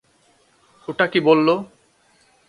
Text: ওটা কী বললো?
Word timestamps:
ওটা 0.87 1.05
কী 1.07 1.19
বললো? 1.19 1.55